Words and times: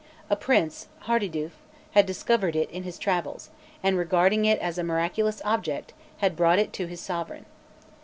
A 0.31 0.35
prince, 0.35 0.87
Hardiduf, 1.03 1.51
had 1.91 2.07
discovered 2.07 2.55
it 2.55 2.71
in 2.71 2.81
his 2.81 2.97
travels, 2.97 3.51
and 3.83 3.99
regarding 3.99 4.45
it 4.45 4.57
as 4.57 4.79
a 4.79 4.83
miraculous 4.83 5.43
object, 5.45 5.93
had 6.17 6.35
brought 6.35 6.57
it 6.57 6.73
to 6.73 6.87
his 6.87 6.99
sovereign. 6.99 7.45